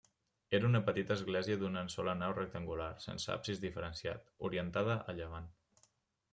[0.59, 5.51] Era una petita església d'una sola nau rectangular, sense absis diferenciat, orientada a llevant.